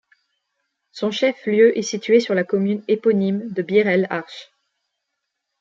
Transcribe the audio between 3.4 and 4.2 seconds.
de Bir El